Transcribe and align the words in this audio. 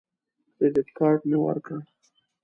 کریډټ 0.55 0.87
کارت 0.97 1.21
مې 1.29 1.37
ورکړ. 1.41 1.79